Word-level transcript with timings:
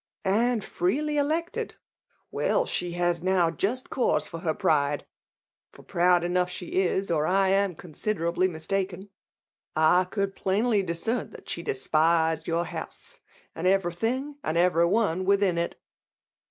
"And 0.25 0.63
freely 0.63 1.17
elected!— 1.17 1.75
^Well, 2.33 2.67
she 2.67 2.93
has 2.93 3.21
now 3.21 3.51
just 3.51 3.91
cause 3.91 4.25
for 4.25 4.39
her 4.39 4.55
pride; 4.55 5.05
for 5.71 5.83
proud 5.83 6.23
enough 6.23 6.49
she 6.49 6.81
is, 6.81 7.11
or 7.11 7.27
I 7.27 7.49
am 7.49 7.75
considerably 7.75 8.47
mistaken. 8.47 9.09
I 9.75 10.05
could 10.05 10.35
plainly 10.35 10.81
discern 10.81 11.29
that 11.33 11.47
she 11.49 11.61
despised 11.61 12.47
your 12.47 12.65
house, 12.65 13.19
and 13.53 13.67
everything, 13.67 14.37
and 14.43 14.57
every 14.57 14.87
one 14.87 15.23
within 15.23 15.59
it 15.59 15.79